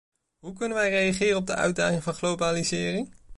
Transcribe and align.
Hoe 0.39 0.53
kunnen 0.53 0.77
wij 0.77 0.89
reageren 0.89 1.37
op 1.37 1.47
de 1.47 1.55
uitdaging 1.55 2.03
van 2.03 2.11
de 2.13 2.17
globalisering? 2.17 3.13